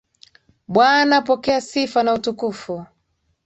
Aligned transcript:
Bwana 0.67 1.21
pokea 1.21 1.61
sifa 1.61 2.03
na 2.03 2.13
utukufu. 2.13 2.85